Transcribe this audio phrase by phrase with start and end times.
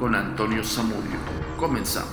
[0.00, 1.18] con Antonio Samudio.
[1.58, 2.08] Comenzamos.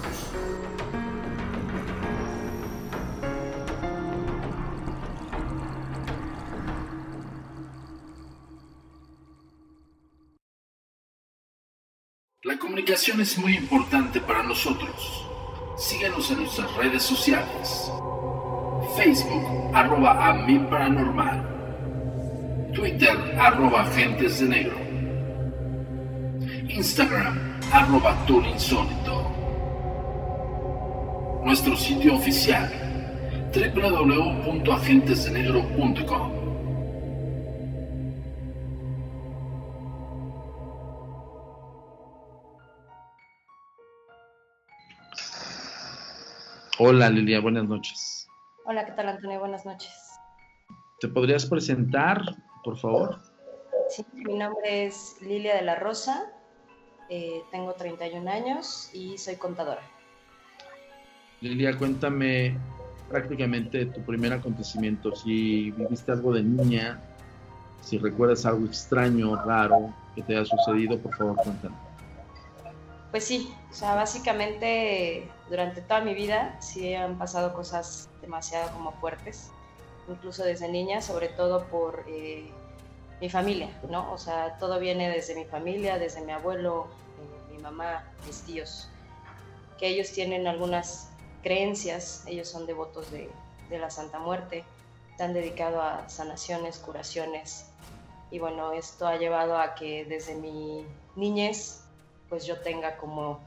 [12.44, 15.26] La comunicación es muy importante para nosotros.
[15.78, 17.90] Síguenos en nuestras redes sociales.
[18.98, 21.56] Facebook, arroba a mi paranormal.
[22.76, 24.87] Twitter, arroba agentes de negro.
[26.70, 29.32] Instagram, arroba insólito.
[31.44, 32.68] Nuestro sitio oficial,
[33.54, 36.38] www.agentesdenegro.com.
[46.80, 48.28] Hola Lilia, buenas noches.
[48.66, 49.40] Hola, ¿qué tal Antonio?
[49.40, 49.92] Buenas noches.
[51.00, 52.22] ¿Te podrías presentar,
[52.64, 53.20] por favor?
[53.90, 56.32] Sí, mi nombre es Lilia de la Rosa,
[57.10, 59.82] eh, tengo 31 años y soy contadora.
[61.42, 62.58] Lilia, cuéntame
[63.10, 67.00] prácticamente tu primer acontecimiento, si viviste algo de niña,
[67.82, 71.76] si recuerdas algo extraño, raro que te haya sucedido, por favor cuéntame.
[73.12, 78.92] Pues sí, o sea, básicamente durante toda mi vida sí han pasado cosas demasiado como
[78.94, 79.52] fuertes,
[80.10, 82.52] incluso desde niña, sobre todo por eh,
[83.20, 84.12] mi familia, ¿no?
[84.12, 86.88] O sea, todo viene desde mi familia, desde mi abuelo,
[87.20, 88.90] eh, mi mamá, mis tíos,
[89.78, 91.10] que ellos tienen algunas
[91.42, 93.30] creencias, ellos son devotos de,
[93.70, 94.64] la Santa Muerte,
[95.12, 97.66] están dedicados a sanaciones, curaciones,
[98.32, 100.86] y bueno, esto ha llevado a que desde mi
[101.16, 101.84] niñez
[102.30, 103.40] pues yo tenga como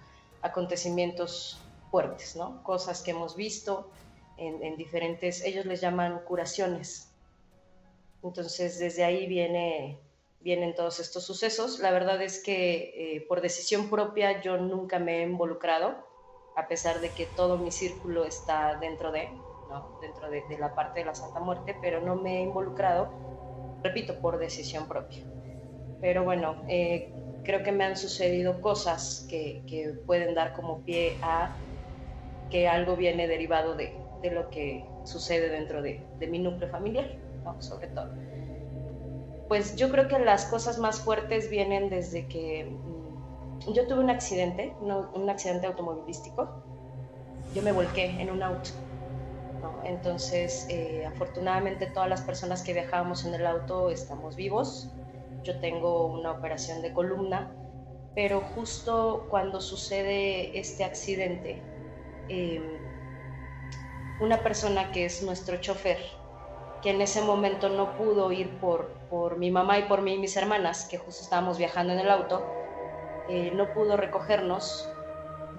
[0.43, 1.59] acontecimientos
[1.91, 2.63] fuertes, ¿no?
[2.63, 3.91] Cosas que hemos visto
[4.39, 7.10] en diferentes, ellos les llaman curaciones.
[8.23, 9.99] Entonces desde ahí viene,
[10.41, 11.81] vienen todos estos sucesos.
[11.81, 15.97] La verdad es que eh, por decisión propia yo nunca me he involucrado,
[16.57, 19.29] a pesar de que todo mi círculo está dentro de,
[19.69, 19.99] ¿no?
[20.01, 23.09] dentro de, la parte de la Santa Muerte, pero no me he involucrado,
[23.83, 25.25] repito, por decisión propia.
[26.01, 27.13] Pero bueno, eh,
[27.45, 29.63] creo que me han sucedido cosas que,
[30.07, 31.57] pueden dar como pie a
[32.51, 33.97] que algo viene derivado de,
[34.31, 38.11] lo que sucede dentro de, de mi núcleo familiar, sobre todo.
[39.49, 44.11] Pues yo creo que las cosas más fuertes vienen desde que mmm, yo tuve un
[44.11, 46.49] accidente, un accidente automovilístico.
[47.55, 48.71] Yo me volqué en un auto.
[49.85, 54.89] Entonces, eh, afortunadamente todas las personas que viajábamos en el auto estamos vivos,
[55.43, 57.51] yo tengo una operación de columna,
[58.15, 61.63] pero justo cuando sucede este accidente,
[62.29, 62.79] eh,
[64.21, 65.99] una persona que es nuestro chofer,
[66.83, 70.19] que en ese momento no pudo ir por, por mi mamá y por mí y
[70.19, 72.45] mis hermanas, que justo estábamos viajando en el auto,
[73.29, 74.89] eh, no pudo recogernos,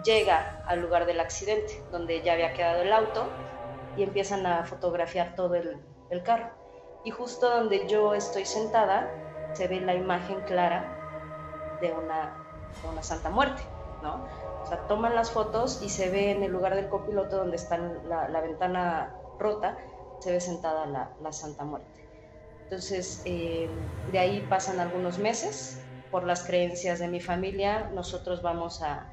[0.03, 3.27] llega al lugar del accidente, donde ya había quedado el auto,
[3.95, 5.77] y empiezan a fotografiar todo el,
[6.09, 6.49] el carro.
[7.03, 9.09] Y justo donde yo estoy sentada,
[9.53, 12.35] se ve la imagen clara de una,
[12.89, 13.61] una Santa Muerte,
[14.01, 14.25] ¿no?
[14.61, 17.77] O sea, toman las fotos y se ve en el lugar del copiloto donde está
[17.77, 19.77] la ventana rota,
[20.21, 22.07] se ve sentada la, Santa Muerte.
[22.63, 23.69] Entonces, eh,
[24.11, 29.07] de ahí pasan algunos meses, por las creencias de mi familia, nosotros vamos a,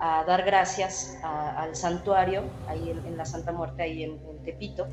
[0.00, 4.86] dar gracias al santuario, ahí en, la Santa Muerte, ahí en, en Tepito,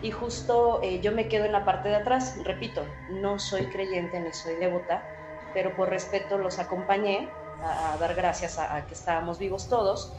[0.00, 2.36] y justo eh, yo me quedo en la parte de atrás.
[2.44, 5.02] Repito, no soy creyente ni soy devota,
[5.54, 7.28] pero por respeto los acompañé
[7.62, 10.12] a, dar gracias a, que estábamos vivos todos.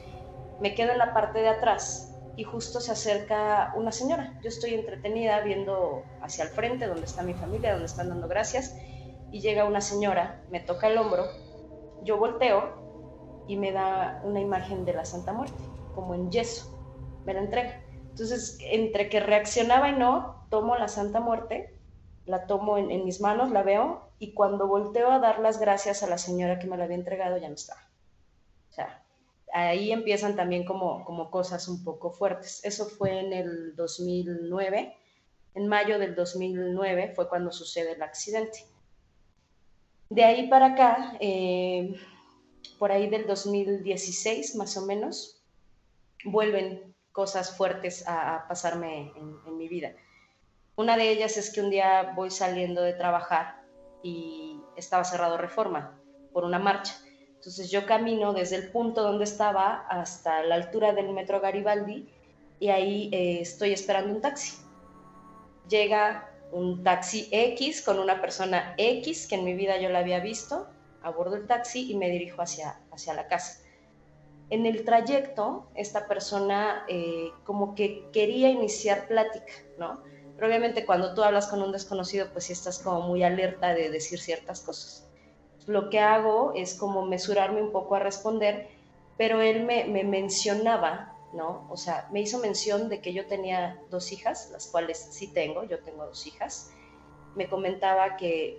[0.59, 4.39] Me quedo en la parte de atrás y justo se acerca una señora.
[4.41, 8.77] Yo estoy entretenida viendo hacia el frente donde está mi familia, donde están dando gracias,
[9.29, 11.25] y llega una señora, me toca el hombro,
[12.01, 15.61] yo volteo y me da una imagen de la Santa Muerte,
[15.93, 16.79] como en yeso,
[17.25, 17.81] me la entrega.
[18.11, 21.77] Entonces, entre que reaccionaba y no, tomo la Santa Muerte,
[22.25, 26.07] la tomo en, mis manos, la veo, y cuando volteo a dar las gracias a
[26.07, 27.81] la señora que me la había entregado, ya no estaba.
[28.69, 29.03] O sea,
[29.53, 32.61] ahí empiezan también como, como cosas un poco fuertes.
[32.63, 34.95] Eso fue en el 2009.
[35.55, 38.65] En mayo del 2009 fue cuando sucede el accidente.
[40.09, 41.95] De ahí para acá, eh,
[42.79, 45.43] por ahí del 2016 más o menos,
[46.25, 49.93] vuelven cosas fuertes a, pasarme en, mi vida.
[50.75, 53.61] Una de ellas es que un día voy saliendo de trabajar
[54.01, 55.99] y estaba cerrado Reforma
[56.31, 56.95] por una marcha.
[57.39, 62.05] Entonces yo camino desde el punto donde estaba hasta la altura del metro Garibaldi
[62.59, 64.57] y ahí eh, estoy esperando un taxi.
[65.69, 70.19] Llega un taxi X con una persona X que en mi vida yo la había
[70.19, 70.67] visto,
[71.01, 73.61] abordo el taxi y me dirijo hacia, hacia la casa.
[74.49, 80.03] En el trayecto, esta persona eh, como que quería iniciar plática, ¿no?
[80.35, 83.89] Pero obviamente cuando tú hablas con un desconocido, pues sí estás como muy alerta de
[83.89, 85.08] decir ciertas cosas.
[85.67, 88.69] Lo que hago es como mesurarme un poco a responder,
[89.17, 91.67] pero él me, me mencionaba ¿no?
[91.69, 95.63] O sea, me hizo mención de que yo tenía dos hijas, las cuales sí tengo,
[95.63, 96.71] yo tengo dos hijas.
[97.35, 98.57] Me comentaba que,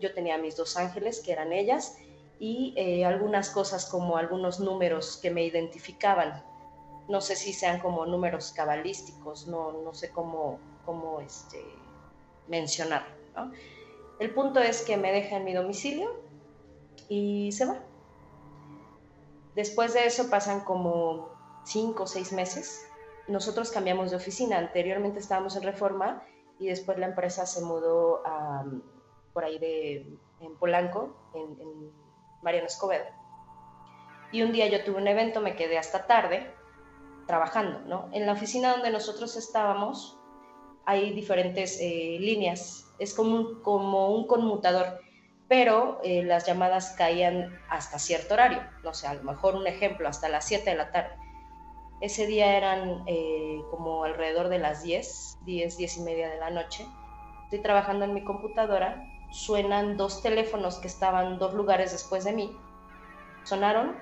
[0.00, 1.96] yo tenía mis dos ángeles, que eran ellas,
[2.38, 6.42] y eh, algunas cosas como algunos números que me identificaban.
[7.08, 11.62] No sé si sean como números cabalísticos, no, no sé cómo, cómo este,
[12.48, 13.06] mencionar.
[14.20, 16.20] El punto es que me deja en mi domicilio
[17.08, 17.78] y se va.
[19.56, 21.30] Después de eso pasan como
[21.64, 22.86] cinco o seis meses.
[23.26, 24.58] Nosotros cambiamos de oficina.
[24.58, 26.22] Anteriormente estábamos en Reforma
[26.58, 28.64] y después la empresa se mudó a,
[29.32, 31.90] por ahí de, en Polanco, en, en
[32.42, 33.06] Mariano Escobedo.
[34.32, 36.54] Y un día yo tuve un evento, me quedé hasta tarde
[37.26, 38.08] trabajando, ¿no?
[38.12, 40.20] En la oficina donde nosotros estábamos
[40.84, 45.00] hay diferentes eh, líneas, es como un, como un conmutador,
[45.48, 50.06] pero eh, las llamadas caían hasta cierto horario, no sé, a lo mejor un ejemplo,
[50.06, 51.16] hasta las 7 de la tarde.
[52.00, 56.50] Ese día eran eh, como alrededor de las 10, 10, 10 y media de la
[56.50, 56.86] noche.
[57.44, 59.02] Estoy trabajando en mi computadora,
[59.32, 62.56] suenan dos teléfonos que estaban dos lugares después de mí,
[63.44, 63.96] sonaron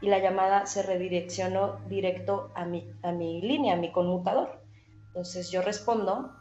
[0.00, 4.60] y la llamada se redireccionó directo a mi, a mi línea, a mi conmutador.
[5.08, 6.32] Entonces yo respondo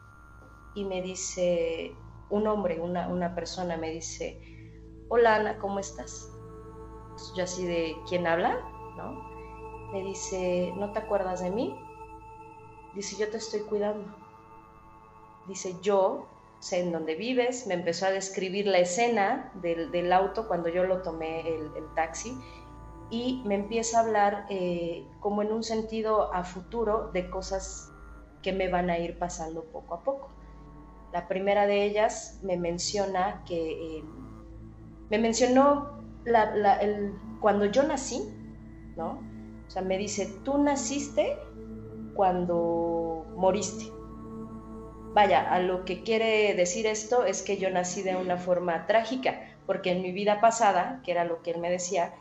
[0.76, 1.96] y me dice
[2.30, 4.40] un hombre, una, una persona, me dice,
[5.10, 6.30] hola Ana, ¿cómo estás?
[7.36, 8.60] Yo así de, ¿quién habla?
[8.98, 9.36] ¿No?
[9.96, 11.74] me dice, ¿no te acuerdas de mí?
[12.94, 14.14] Dice, yo te estoy cuidando.
[15.48, 16.28] Dice, yo
[16.60, 21.02] sé en dónde vives, me empezó a describir la escena del, auto cuando yo lo
[21.02, 22.38] tomé el, taxi
[23.10, 27.92] y me empieza a hablar eh, como en un sentido a futuro de cosas
[28.42, 30.30] que me van a ir pasando poco a poco.
[31.16, 34.04] La primera de ellas me menciona que, eh,
[35.10, 36.04] me mencionó
[37.40, 38.22] cuando yo nací,
[38.98, 39.22] ¿no?
[39.66, 41.38] O sea, me dice, tú naciste
[42.16, 43.86] cuando moriste.
[45.14, 49.40] Vaya, a lo que quiere decir esto es que yo nací de una forma trágica,
[49.66, 52.14] porque en mi vida pasada, que era lo que él me decía,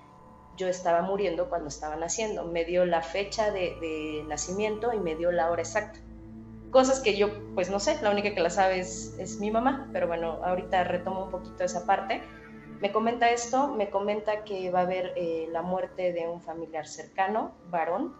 [0.56, 2.44] yo estaba muriendo cuando estaba naciendo.
[2.44, 5.98] Me dio la fecha de, nacimiento y me dio la hora exacta.
[6.74, 9.88] Cosas que yo, pues no sé, la única que la sabe es, es mi mamá,
[9.94, 12.20] pero bueno, ahorita retomo un poquito esa parte
[12.84, 16.86] me comenta esto, me comenta que va a haber eh, la muerte de un familiar
[16.86, 18.14] cercano, varón.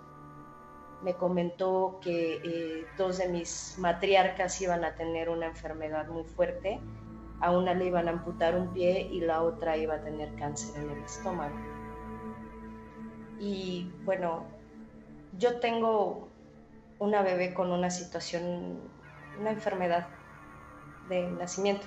[1.02, 6.80] Me comentó que eh, dos de mis matriarcas iban a tener una enfermedad muy fuerte.
[7.40, 10.82] A una le iban a amputar un pie y la otra iba a tener cáncer
[10.82, 11.56] en el estómago.
[13.38, 14.44] Y bueno,
[15.36, 16.28] yo tengo
[17.04, 18.80] una bebé con una situación,
[19.38, 20.08] una enfermedad
[21.08, 21.86] de nacimiento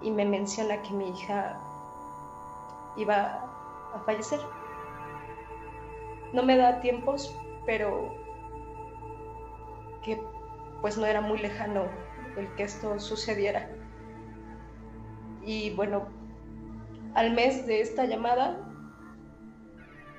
[0.00, 1.58] y me menciona que mi hija
[2.96, 3.44] iba
[3.94, 4.40] a fallecer.
[6.32, 7.34] No me da tiempos,
[7.66, 8.14] pero
[10.02, 10.20] que
[10.80, 11.84] pues no era muy lejano
[12.36, 13.68] el que esto sucediera.
[15.42, 16.08] Y bueno,
[17.14, 18.64] al mes de esta llamada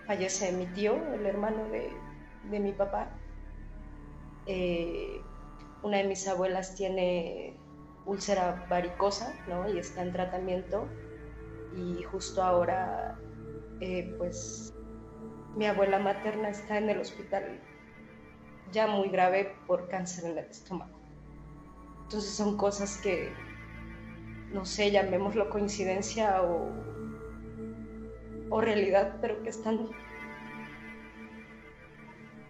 [0.07, 1.93] fallece mi tío, el hermano de,
[2.43, 3.09] mi papá.
[4.45, 5.21] Eh,
[5.83, 7.57] una de mis abuelas tiene
[8.05, 9.69] úlcera varicosa, ¿no?
[9.69, 10.87] Y está en tratamiento.
[11.75, 13.19] Y justo ahora,
[13.79, 14.73] eh, pues,
[15.55, 17.61] mi abuela materna está en el hospital
[18.71, 20.99] ya muy grave por cáncer en el estómago.
[22.03, 23.31] Entonces son cosas que,
[24.51, 26.69] no sé, llamémoslo coincidencia o,
[28.49, 29.89] o realidad, pero que están...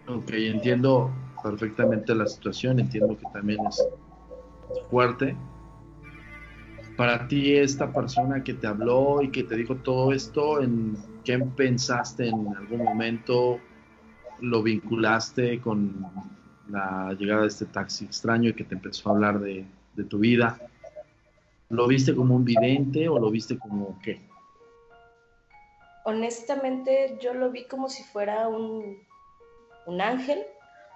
[0.06, 1.10] Ok, entiendo
[1.42, 3.86] perfectamente la situación, entiendo que también es
[4.90, 5.36] fuerte.
[6.96, 11.38] Para ti, esta persona que te habló y que te dijo todo esto, ¿en qué
[11.38, 13.58] pensaste en algún momento?
[14.40, 16.06] ¿Lo vinculaste con
[16.68, 19.64] la llegada de este taxi extraño y que te empezó a hablar de,
[19.94, 20.58] de tu vida?
[21.68, 24.20] ¿Lo viste como un vidente o lo viste como qué?
[26.04, 28.98] honestamente yo lo vi como si fuera un,
[29.86, 30.46] un ángel,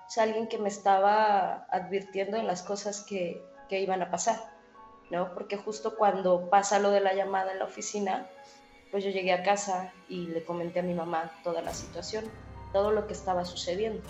[0.07, 4.39] o sea, alguien que me estaba advirtiendo en las cosas que, que iban a pasar,
[5.11, 5.33] ¿no?
[5.35, 8.29] Porque justo cuando pasa lo de la llamada en la oficina,
[8.91, 12.25] pues yo llegué a casa y le comenté a mi mamá toda la situación,
[12.73, 14.03] todo lo que estaba sucediendo.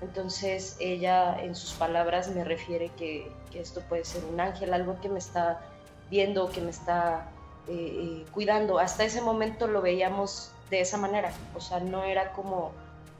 [0.00, 5.00] Entonces ella en sus palabras me refiere que, que esto puede ser un ángel, algo
[5.00, 5.60] que me está
[6.10, 7.30] viendo, que me está
[7.68, 8.78] eh, eh, cuidando.
[8.78, 12.72] Hasta ese momento lo veíamos de esa manera, o sea, no era como,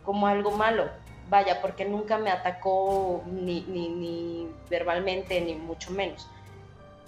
[0.06, 0.88] como algo malo,
[1.28, 6.26] vaya, porque nunca me atacó ni, ni, verbalmente, ni mucho menos.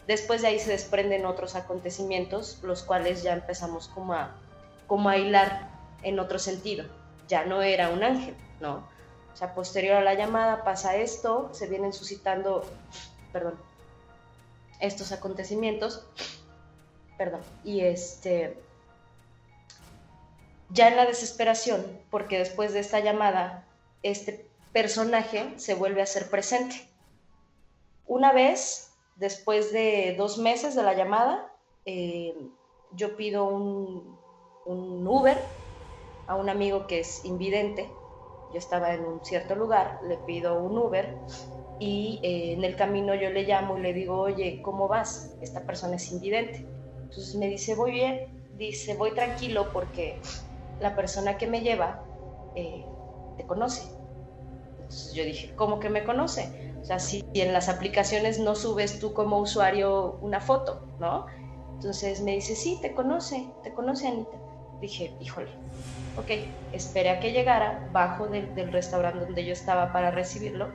[0.07, 4.35] Después de ahí se desprenden otros acontecimientos, los cuales ya empezamos como a,
[4.87, 5.71] como a hilar
[6.03, 6.85] en otro sentido.
[7.29, 8.87] Ya no era un ángel, ¿no?
[9.33, 12.65] O sea, posterior a la llamada pasa esto, se vienen suscitando,
[13.33, 13.55] perdón,
[14.81, 16.05] estos acontecimientos
[17.19, 18.57] perdón, y este,
[20.71, 23.67] ya en la desesperación, porque después de esta llamada,
[24.03, 26.77] este personaje se vuelve a ser presente.
[28.07, 31.53] Una vez, después de dos meses de la llamada,
[31.85, 32.35] eh,
[32.93, 34.19] yo pido un,
[34.67, 35.39] un, Uber
[36.27, 37.91] a un amigo que es invidente.
[38.53, 41.19] Yo estaba en un cierto lugar, le pido un Uber
[41.79, 45.37] y eh, en el camino yo le llamo y le digo, oye, ¿cómo vas?
[45.41, 46.67] Esta persona es invidente.
[47.03, 50.21] Entonces me dice, voy bien, dice, voy tranquilo porque
[50.81, 52.05] la persona que me lleva
[52.55, 52.85] eh,
[53.37, 53.83] te conoce.
[55.15, 56.75] Yo dije, ¿cómo que me conoce?
[56.81, 61.27] O sea, si en las aplicaciones no subes tú como usuario una foto, ¿no?
[61.75, 64.37] Entonces me dice, sí, te conoce, te conoce Anita.
[64.81, 65.51] Dije, híjole,
[66.17, 66.31] ok,
[66.73, 70.71] esperé a que llegara, bajo del, del restaurante donde yo estaba para recibirlo,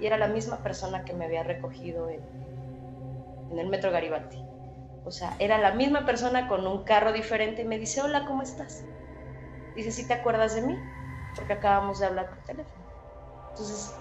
[0.00, 2.20] y era la misma persona que me había recogido en,
[3.50, 4.44] en el metro Garibaldi.
[5.04, 8.42] O sea, era la misma persona con un carro diferente y me dice, hola, ¿cómo
[8.42, 8.84] estás?
[9.74, 10.76] Dice, ¿sí te acuerdas de mí?
[11.36, 12.84] Porque acabamos de hablar por teléfono.
[13.50, 14.00] Entonces,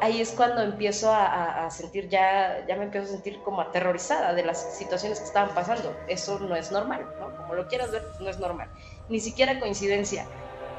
[0.00, 4.44] ahí es cuando empiezo a, sentir, ya, ya me empiezo a sentir como aterrorizada de
[4.44, 5.96] las situaciones que estaban pasando.
[6.06, 7.36] Eso no es normal, ¿no?
[7.36, 8.70] Como lo quieras ver, no es normal.
[9.08, 10.26] Ni siquiera coincidencia.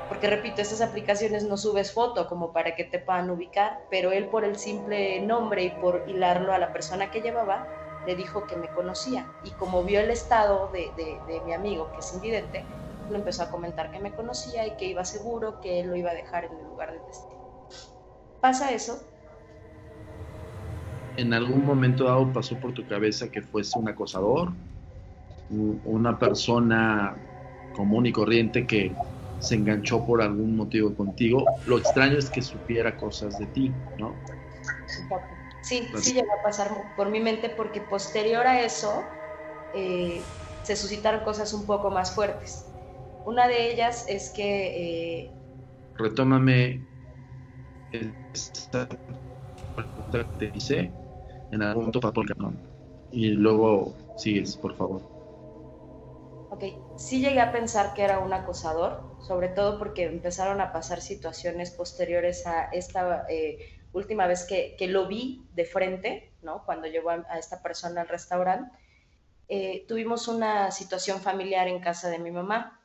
[0.08, 4.29] Porque repito, estas aplicaciones no subes foto como para que te puedan ubicar, pero él
[4.29, 7.70] por el simple nombre y por hilarlo a la persona que llevaba,
[8.03, 12.12] le dijo que me conocía y como vio el estado de, mi amigo, que es
[12.12, 12.67] invidente,
[13.10, 16.12] lo empezó a comentar que me conocía y que iba seguro, que él lo iba
[16.12, 17.41] a dejar en el lugar de destino.
[18.39, 19.08] Pasa eso.
[21.17, 24.50] ¿En algún momento dado pasó por tu cabeza que fuese un acosador?
[25.50, 27.15] Una persona
[27.74, 28.96] común y corriente que
[29.39, 31.46] se enganchó por algún motivo contigo.
[31.65, 34.15] Lo extraño es que supiera cosas de ti, ¿no?
[35.63, 39.03] Sí, sí llegó a pasar por mi mente porque posterior a eso
[39.74, 40.22] eh,
[40.63, 42.65] se suscitaron cosas un poco más fuertes.
[43.25, 45.24] Una de ellas es que...
[45.24, 45.32] Eh,
[45.98, 46.82] Retómame
[47.92, 48.88] esta
[49.75, 50.92] pregunta que te hice
[51.51, 52.13] en algún momento para
[53.12, 55.01] y luego sigues, por favor.
[56.50, 56.63] Ok,
[56.98, 61.72] sí llegué a pensar que era un acosador, sobre todo porque empezaron a pasar situaciones
[61.72, 63.58] posteriores a esta eh,
[63.94, 66.63] última vez que, lo vi de frente, ¿no?
[66.66, 68.72] Cuando llevó a, esta persona al restaurante,
[69.48, 72.80] eh, tuvimos una situación familiar en casa de mi mamá,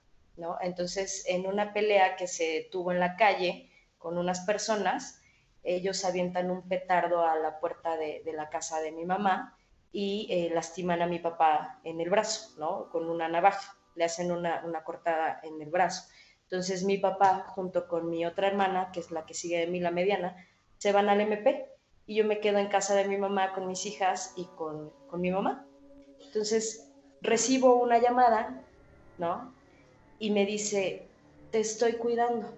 [0.61, 5.21] Entonces, en una pelea que se tuvo en la calle con unas personas,
[5.63, 9.59] ellos avientan un petardo a la puerta de, la casa de mi mamá
[9.93, 12.91] y eh, lastiman a mi papá en el brazo, ¿no?
[12.91, 16.09] Con una navaja, le hacen una, una cortada en el brazo.
[16.43, 19.81] Entonces mi papá, junto con mi otra hermana, que es la que sigue de mí,
[19.81, 20.37] la mediana,
[20.79, 21.69] se van al MP
[22.07, 25.31] y yo me quedo en casa de mi mamá con mis hijas y con, mi
[25.31, 25.67] mamá.
[26.21, 28.63] Entonces recibo una llamada,
[29.19, 29.56] ¿no?
[30.19, 31.09] Y me dice,
[31.51, 32.49] te estoy cuidando,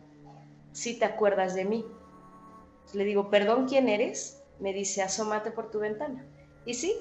[0.72, 1.84] si te acuerdas de mí.
[2.94, 4.42] Le digo, perdón, ¿quién eres?
[4.60, 6.24] Me dice, asómate por tu ventana.
[6.64, 6.94] Y sí,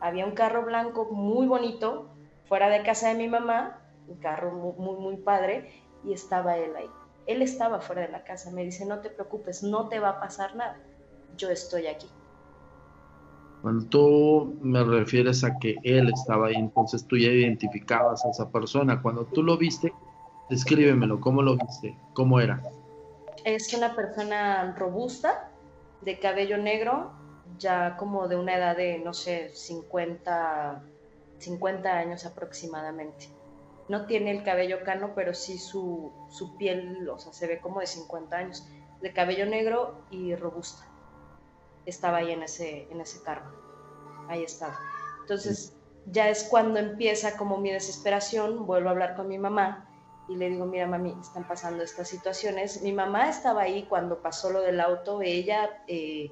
[0.00, 2.08] había un carro blanco muy bonito
[2.46, 6.74] fuera de casa de mi mamá, un carro muy, muy, muy padre, y estaba él
[6.76, 6.90] ahí.
[7.26, 10.20] Él estaba fuera de la casa, me dice, no te preocupes, no te va a
[10.20, 10.80] pasar nada,
[11.36, 12.08] yo estoy aquí.
[13.62, 18.50] Cuando tú me refieres a que él estaba ahí, entonces tú ya identificabas a esa
[18.50, 19.02] persona.
[19.02, 19.92] Cuando tú lo viste,
[20.48, 21.96] descríbemelo, ¿cómo lo viste?
[22.14, 22.62] ¿Cómo era?
[23.44, 25.50] Es una persona robusta,
[26.02, 27.12] de cabello negro,
[27.58, 30.82] ya como de una edad de, no sé, 50,
[31.38, 33.38] 50 años aproximadamente
[33.88, 36.12] no tiene el cabello cano, pero sí su,
[36.58, 38.66] piel, o sea, se ve como de 50 años,
[39.00, 40.84] de cabello negro y robusta.
[41.88, 43.50] Estaba ahí en ese, en ese carro,
[44.28, 44.78] ahí estaba.
[45.20, 45.74] Entonces,
[46.06, 49.88] ya es cuando empieza como mi desesperación, vuelvo a hablar con mi mamá
[50.28, 52.82] y le digo, mira mami, están pasando estas situaciones.
[52.82, 56.30] Mi mamá estaba ahí cuando pasó lo del auto, ella eh,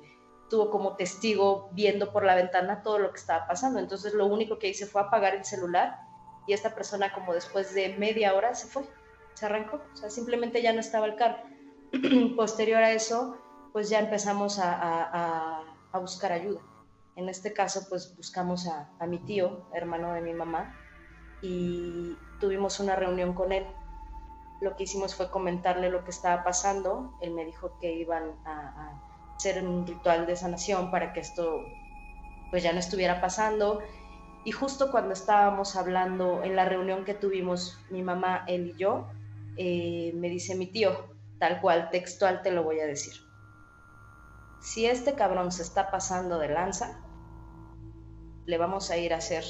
[0.51, 4.59] tuvo como testigo viendo por la ventana todo lo que estaba pasando, entonces lo único
[4.59, 5.99] que hice fue apagar el celular
[6.47, 8.85] y esta persona como después de media hora se fue,
[9.35, 11.39] se arrancó, o sea, simplemente ya no estaba el carro.
[12.37, 13.39] Posterior a eso,
[13.77, 15.63] pues ya empezamos a,
[16.01, 16.63] buscar ayuda.
[17.15, 20.75] En este caso, pues buscamos a, mi tío, hermano de mi mamá,
[21.43, 23.67] y tuvimos una reunión con él
[24.63, 27.19] lo que hicimos fue comentarle lo que estaba pasando.
[27.21, 28.99] Él me dijo que iban a,
[29.37, 31.61] hacer un ritual de sanación para que esto
[32.51, 33.83] pues ya no estuviera pasando.
[34.47, 39.07] Y justo cuando estábamos hablando en la reunión que tuvimos mi mamá, él y yo,
[39.59, 43.26] eh, me dice mi tío, tal cual, textual te lo voy a decir.
[44.67, 46.99] Si este cabrón se está pasando de lanza,
[48.47, 49.45] le vamos a ir a hacer,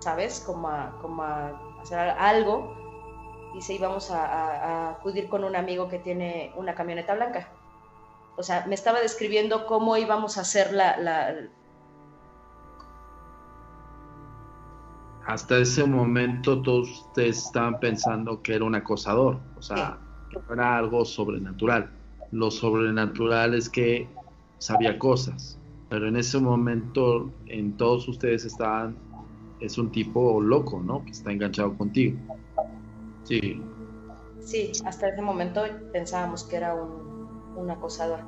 [0.00, 0.42] ¿sabes?
[0.44, 2.74] Como a, como a hacer algo
[3.54, 7.48] dice, íbamos a, a, acudir con un amigo que tiene una camioneta blanca.
[8.36, 11.32] O sea, me estaba describiendo cómo íbamos a hacer la...
[15.24, 19.98] Hasta ese momento todos ustedes estaban pensando que era un acosador, o sea,
[20.30, 21.92] que era algo sobrenatural.
[22.32, 24.08] Lo sobrenatural es que
[24.58, 28.96] sabía cosas, pero en ese momento en todos ustedes estaban,
[29.60, 31.04] es un tipo loco, ¿no?
[31.04, 32.18] Que está enganchado contigo.
[33.24, 33.62] Sí.
[34.40, 38.20] Sí, hasta ese momento pensábamos que era un, acosador.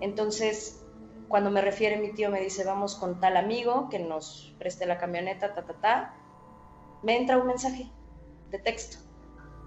[0.00, 0.84] Entonces,
[1.28, 4.98] cuando me refiere mi tío, me dice, vamos con tal amigo que nos preste la
[4.98, 6.14] camioneta, ta, ta, ta,
[7.02, 7.90] me entra un mensaje
[8.50, 8.98] de texto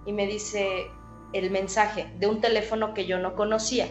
[0.06, 0.88] y me dice
[1.34, 3.88] el mensaje de un teléfono que yo no conocía.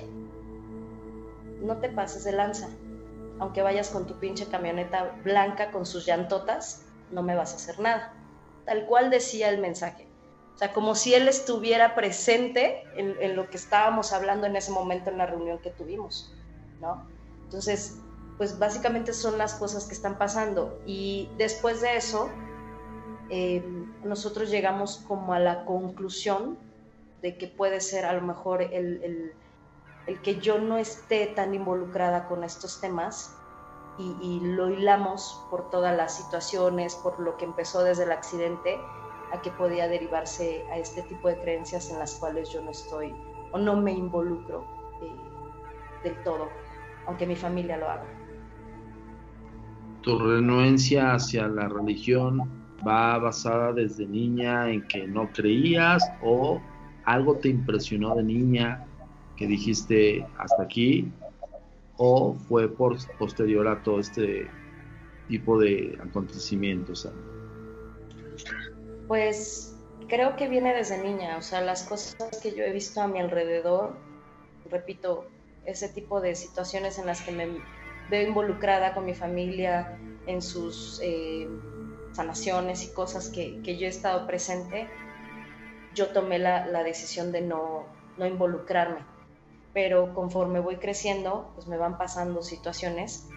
[1.61, 2.69] No te pases de lanza.
[3.39, 7.79] Aunque vayas con tu pinche camioneta blanca con sus llantotas, no me vas a hacer
[7.79, 8.13] nada.
[8.65, 10.09] Tal cual decía el mensaje.
[10.55, 15.09] O sea, como si él estuviera presente en, lo que estábamos hablando en ese momento
[15.09, 16.35] en la reunión que tuvimos,
[16.81, 17.07] ¿no?
[17.45, 17.99] Entonces,
[18.39, 20.81] pues básicamente son las cosas que están pasando.
[20.85, 22.29] Y después de eso,
[23.31, 23.65] eh,
[24.03, 26.59] nosotros llegamos como a la conclusión
[27.23, 29.33] de que puede ser a lo mejor el,
[30.07, 33.37] el, que yo no esté tan involucrada con estos temas
[33.99, 38.79] y, y, lo hilamos por todas las situaciones, por lo que empezó desde el accidente
[39.33, 43.13] a que podía derivarse a este tipo de creencias en las cuales yo no estoy
[43.53, 44.65] o no me involucro
[45.03, 46.49] eh, del todo,
[47.07, 48.07] aunque mi familia lo haga.
[50.03, 52.49] ¿Tu renuencia hacia la religión
[52.87, 56.61] va basada desde niña en que no creías o
[57.13, 58.87] algo te impresionó de niña
[59.37, 61.11] que dijiste hasta aquí
[61.97, 64.49] o fue por, posterior a todo este
[65.29, 67.09] tipo de acontecimientos?
[69.07, 69.77] Pues
[70.09, 73.21] creo que viene desde niña, o sea, las cosas que yo he visto a mi
[73.21, 73.97] alrededor,
[74.71, 75.27] repito,
[75.65, 77.49] ese tipo de situaciones en las que me
[78.11, 81.49] veo involucrada con mi familia en sus eh,
[82.13, 84.89] sanaciones y cosas que, yo he estado presente,
[85.95, 89.05] yo tomé la, decisión de no, no, involucrarme.
[89.75, 93.29] Pero conforme voy creciendo, pues me van pasando situaciones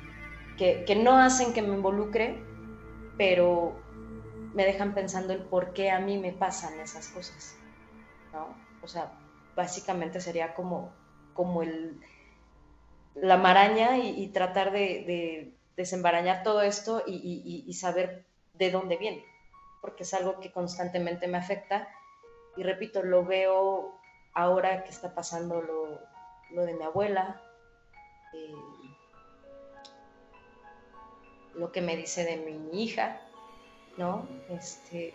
[0.58, 2.42] que, que no hacen que me involucre,
[3.18, 3.76] pero
[4.54, 7.56] me dejan pensando el por qué a mí me pasan esas cosas,
[8.34, 8.56] ¿no?
[8.82, 9.12] O sea,
[9.56, 10.92] básicamente sería como,
[11.34, 12.00] como el,
[13.16, 19.24] la maraña y, tratar de, desembarañar todo esto y, saber de dónde viene,
[19.82, 21.88] porque es algo que constantemente me afecta
[22.58, 23.96] y repito, lo veo
[24.34, 27.42] ahora que está pasando lo, de mi abuela,
[28.34, 28.54] eh,
[31.56, 33.22] lo que me dice de mi hija,
[33.98, 34.28] ¿no?
[34.50, 35.14] Este...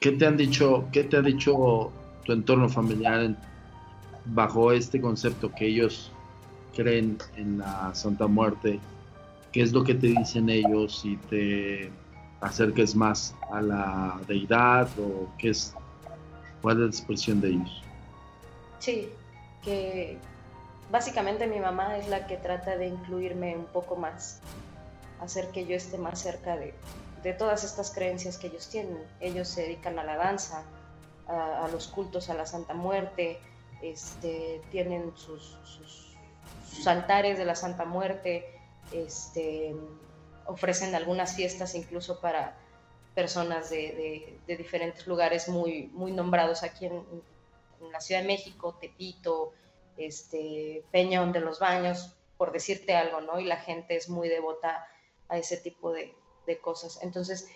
[0.00, 1.92] ¿Qué te han dicho, qué te ha dicho
[2.24, 3.36] tu entorno familiar
[4.26, 6.10] bajo este concepto que ellos
[6.74, 8.80] creen en la Santa Muerte?
[9.52, 11.90] ¿Qué es lo que te dicen ellos si te
[12.40, 15.74] acerques más a la deidad o qué es,
[16.62, 17.82] cuál es la expresión de ellos?
[18.78, 19.08] Sí,
[19.62, 20.18] que
[20.90, 24.40] básicamente mi mamá es la que trata de incluirme un poco más
[25.20, 26.74] hacer que yo esté más cerca de,
[27.34, 28.98] todas estas creencias que ellos tienen.
[29.20, 30.64] Ellos se dedican a la danza,
[31.28, 33.38] a, los cultos a la Santa Muerte,
[33.82, 35.58] este, tienen sus,
[36.86, 38.46] altares de la Santa Muerte,
[38.92, 39.76] este,
[40.50, 42.56] ofrecen algunas fiestas incluso para
[43.14, 47.02] personas de, diferentes lugares muy, muy nombrados aquí en,
[47.92, 49.52] la Ciudad de México, Tepito,
[49.96, 53.40] este, Peñón de los Baños, por decirte algo, ¿no?
[53.40, 54.86] Y la gente es muy devota
[55.30, 56.14] a ese tipo de,
[56.60, 56.98] cosas.
[57.02, 57.48] Entonces,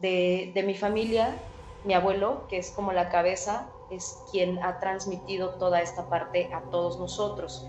[0.00, 1.34] De, de mi familia,
[1.84, 6.60] mi abuelo, que es como la cabeza, es quien ha transmitido toda esta parte a
[6.70, 7.66] todos nosotros.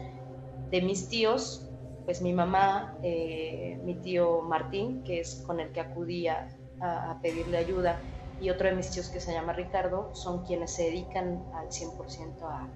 [0.69, 1.64] De mis tíos,
[2.05, 7.57] pues mi mamá, eh, mi tío Martín, que es con el que acudía a, pedirle
[7.57, 7.99] ayuda,
[8.39, 12.41] y otro de mis tíos que se llama Ricardo, son quienes se dedican al 100%
[12.43, 12.67] a,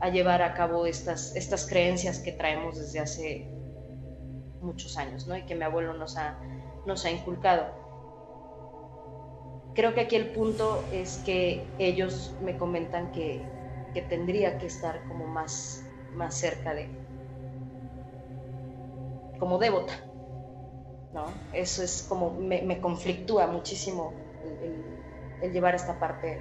[0.00, 3.48] a, llevar a cabo estas, estas creencias que traemos desde hace
[4.60, 5.36] muchos años, ¿no?
[5.36, 6.38] Y que mi abuelo nos ha,
[6.84, 7.66] nos ha inculcado.
[9.74, 13.40] Creo que aquí el punto es que ellos me comentan que,
[13.94, 16.90] que tendría que estar como más, más cerca de,
[19.38, 19.92] como devota,
[21.14, 21.26] ¿no?
[21.52, 24.12] Eso es como, me, conflictúa muchísimo
[25.42, 26.40] el, llevar esta parte.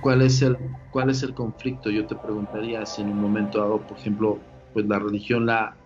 [0.00, 0.56] ¿Cuál, es el,
[0.90, 1.90] ¿Cuál es el conflicto?
[1.90, 4.38] Yo te preguntaría si en un momento dado, por ejemplo,
[4.72, 5.76] pues la religión la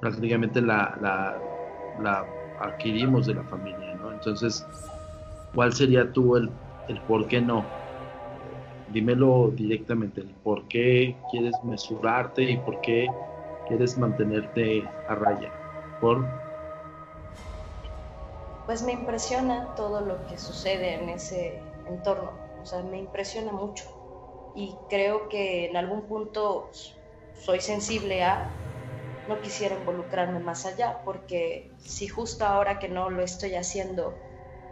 [0.00, 0.98] prácticamente la,
[2.00, 2.26] la,
[2.60, 4.12] adquirimos de la familia, ¿no?
[4.12, 4.66] Entonces,
[5.54, 6.50] ¿cuál sería tú el,
[6.88, 7.64] el por qué no?
[8.92, 13.06] Dímelo directamente, por qué quieres mesurarte y por qué
[13.72, 15.50] quieres mantenerte a raya?
[16.00, 16.26] ¿Por?
[18.66, 21.58] Pues me impresiona todo lo que sucede en ese
[21.88, 23.84] entorno, o sea, me impresiona mucho
[24.54, 26.70] y creo que en algún punto
[27.34, 28.50] soy sensible a,
[29.26, 34.14] no quisiera involucrarme más allá, porque si justo ahora que no lo estoy haciendo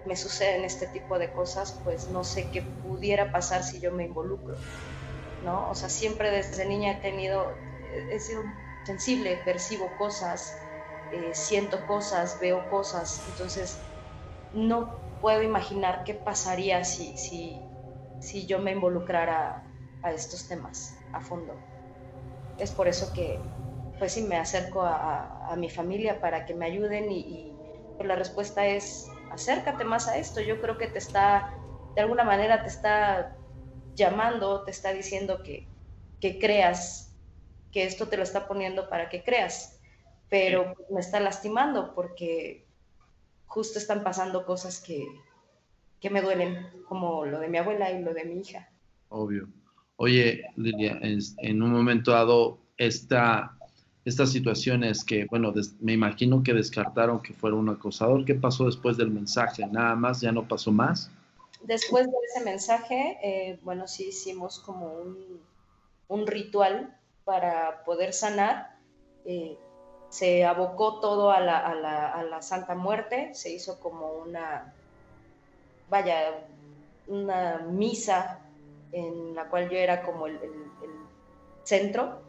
[0.07, 4.05] me suceden este tipo de cosas, pues no sé qué pudiera pasar si yo me
[4.05, 4.55] involucro,
[5.45, 5.71] ¿no?
[5.71, 7.53] O sea, siempre desde niña he tenido,
[8.11, 8.43] he sido
[8.85, 10.66] sensible, percibo cosas,
[11.11, 13.83] eh, siento cosas, veo cosas, entonces
[14.53, 17.69] no puedo imaginar qué pasaría si, si,
[18.19, 19.64] si yo me involucrara
[20.03, 21.61] a estos temas a fondo.
[22.57, 23.40] Es por eso que
[23.99, 27.53] pues sí me acerco a, mi familia para que me ayuden y,
[27.99, 30.40] pues, la respuesta es acércate más a esto.
[30.40, 31.53] Yo creo que te está,
[31.95, 33.37] de alguna manera te está
[33.95, 35.69] llamando, te está diciendo que,
[36.19, 37.10] que creas
[37.72, 39.80] que esto te lo está poniendo para que creas,
[40.28, 42.64] pero me está lastimando porque
[43.46, 45.06] justo están pasando cosas que,
[46.00, 48.68] que me duelen, como lo de mi abuela y lo de mi hija.
[49.09, 49.48] Obvio.
[49.96, 53.59] Oye, Lilia, en, un momento dado, esta,
[54.04, 58.96] estas situaciones que, bueno, me imagino que descartaron que fuera un acosador, ¿qué pasó después
[58.96, 59.66] del mensaje?
[59.66, 60.20] ¿Nada más?
[60.22, 61.11] ¿Ya no pasó más?
[61.62, 65.40] Después de ese mensaje, eh, bueno, sí hicimos como un,
[66.09, 66.96] un ritual
[67.31, 68.77] para poder sanar.
[69.25, 69.57] Eh,
[70.09, 74.75] se abocó todo a la, Santa Muerte, se hizo como una,
[75.88, 76.45] vaya,
[77.07, 78.40] una misa
[78.90, 80.40] en la cual yo era como el,
[81.62, 82.21] centro.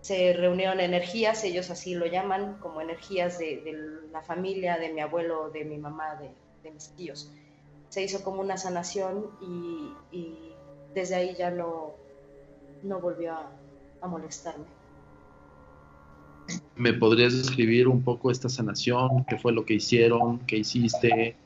[0.00, 5.50] Se reunieron energías, ellos así lo llaman, como energías de, la familia, de mi abuelo,
[5.50, 6.18] de mi mamá,
[6.62, 7.30] de, mis tíos.
[7.90, 10.54] Se hizo como una sanación y, y
[10.94, 11.92] desde ahí ya no,
[12.82, 13.50] no volvió a,
[14.02, 14.64] a molestarme.
[16.76, 19.24] ¿Me podrías describir un poco esta sanación?
[19.24, 20.40] ¿Qué fue lo que hicieron?
[20.40, 21.36] ¿Qué hiciste?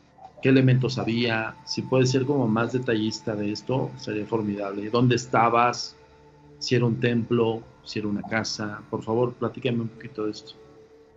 [0.43, 1.57] ¿Qué elementos había?
[1.65, 4.89] Si puedes ser como más detallista de esto, sería formidable.
[4.91, 5.97] ¿Dónde estabas?
[6.59, 7.63] ¿Si era un templo?
[7.85, 8.83] ¿Si era una casa?
[8.91, 10.55] Por favor, platícame un poquito de esto.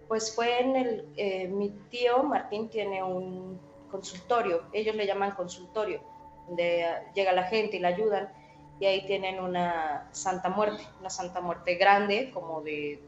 [0.08, 1.06] Pues fue en el...
[1.16, 6.02] Eh, mi tío Martín tiene un consultorio, ellos le llaman consultorio,
[6.48, 8.30] donde llega la gente y la ayudan
[8.80, 13.02] y ahí tienen una Santa Muerte, una Santa Muerte grande, como de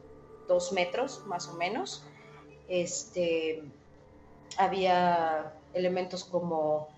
[0.48, 2.06] dos metros más o menos.
[2.68, 3.64] Este,
[4.58, 6.90] había elementos como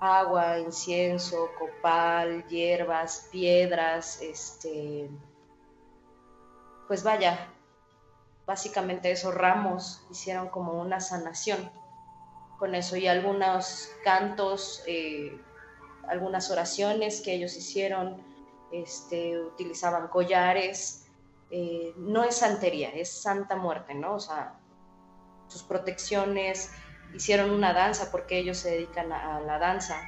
[0.00, 5.08] agua, incienso, copal, hierbas, piedras, este,
[6.86, 7.48] pues vaya,
[8.46, 11.70] básicamente esos ramos hicieron como una sanación
[12.58, 15.40] con eso y algunos cantos eh,
[16.08, 18.22] algunas oraciones que ellos hicieron,
[18.72, 21.06] este, utilizaban collares,
[21.50, 24.14] eh, no es santería, es santa muerte, ¿no?
[24.14, 24.58] O sea,
[25.48, 26.70] sus protecciones,
[27.14, 30.00] hicieron una danza porque ellos se dedican a, la danza,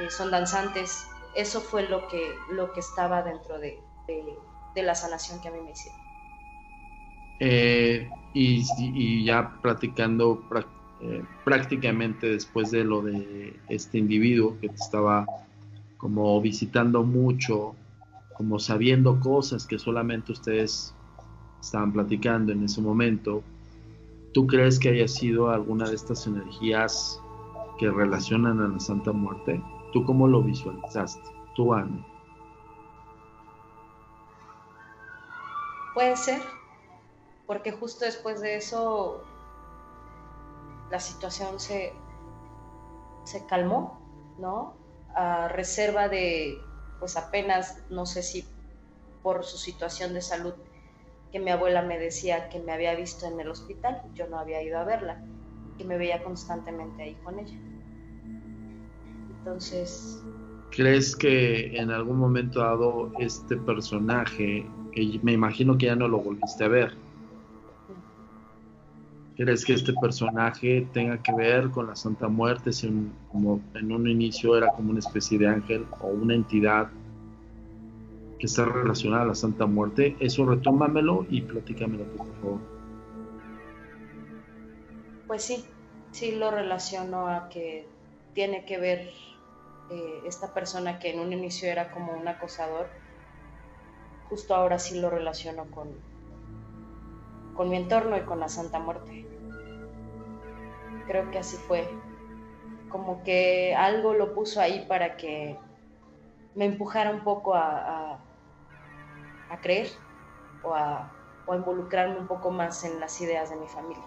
[0.00, 3.82] eh, son danzantes, eso fue lo que, lo que estaba dentro de,
[4.76, 6.00] la sanación que a mí me hicieron.
[7.40, 10.42] Eh, y, y, ya platicando
[11.02, 15.26] eh, prácticamente después de lo de este individuo que te estaba
[15.96, 17.74] como visitando mucho,
[18.36, 20.94] como sabiendo cosas que solamente ustedes
[21.60, 23.42] estaban platicando en ese momento,
[24.32, 27.20] ¿tú crees que haya sido alguna de estas energías
[27.78, 29.62] que relacionan a la Santa Muerte?
[29.92, 31.28] ¿Tú cómo lo visualizaste?
[31.54, 32.06] ¿Tú, Ana?
[35.94, 36.40] Puede ser,
[37.46, 39.24] porque justo después de eso
[40.90, 41.92] la situación se,
[43.24, 44.00] se calmó,
[44.38, 44.74] ¿no?
[45.14, 46.58] A reserva de,
[46.98, 48.44] pues apenas, no sé si
[49.22, 50.54] por su situación de salud,
[51.32, 54.62] que mi abuela me decía que me había visto en el hospital, yo no había
[54.62, 55.22] ido a verla,
[55.78, 57.56] que me veía constantemente ahí con ella.
[59.38, 60.22] Entonces...
[60.70, 66.18] ¿Crees que en algún momento dado este personaje, que me imagino que ya no lo
[66.20, 66.96] volviste a ver,
[69.40, 72.74] ¿Crees que este personaje tenga que ver con la Santa Muerte?
[72.74, 72.92] Si
[73.32, 76.90] como en un inicio era como una especie de ángel o una entidad
[78.38, 80.14] que está relacionada a la Santa Muerte.
[80.20, 82.60] Eso retómamelo y platícamelo, por favor.
[85.26, 85.64] Pues sí,
[86.10, 87.86] sí lo relaciono a que
[88.34, 89.08] tiene que ver
[89.90, 92.88] eh, esta persona que en un inicio era como un acosador.
[94.28, 95.88] Justo ahora sí lo relaciono con,
[97.54, 99.29] con mi entorno y con la Santa Muerte.
[101.10, 101.90] Creo que así fue.
[102.88, 105.58] Como que algo lo puso ahí para que
[106.54, 108.20] me empujara un poco a,
[109.50, 109.88] a, creer
[110.62, 111.10] o a,
[111.46, 114.04] o a involucrarme un poco más en las ideas de mi familia.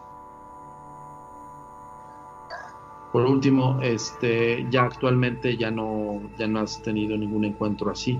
[3.11, 8.17] Por último, este, ya actualmente ya no, ya no has tenido ningún encuentro así.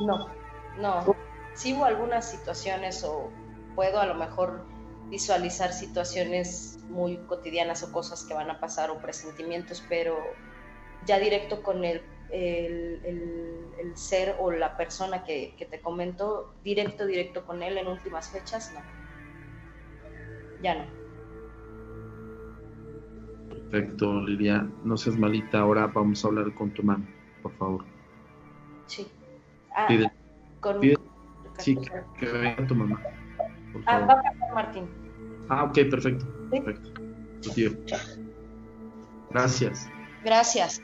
[0.00, 0.28] No,
[0.80, 3.30] no sí hubo algunas situaciones o
[3.74, 4.62] puedo a lo mejor
[5.10, 10.16] visualizar situaciones muy cotidianas o cosas que van a pasar o presentimientos, pero
[11.06, 17.44] ya directo con el, el, ser o la persona que, que, te comento, directo, directo
[17.44, 18.80] con él en últimas fechas, no.
[20.62, 20.98] Ya no.
[23.70, 24.68] Perfecto, Lidia.
[24.84, 27.04] No seas malita, ahora vamos a hablar con tu mamá,
[27.42, 27.84] por favor.
[28.86, 29.06] Sí.
[29.74, 29.88] Ah,
[30.60, 30.80] con,
[31.58, 31.76] Sí,
[32.18, 33.02] que, venga tu mamá.
[33.72, 34.02] Por ah, favor.
[34.02, 34.88] Ah, va a pasar Martín.
[35.48, 36.26] Ah, ok, perfecto.
[36.50, 36.60] ¿Sí?
[36.60, 36.90] Perfecto.
[37.42, 37.70] Tu tío.
[39.30, 39.88] Gracias.
[40.24, 40.82] Gracias.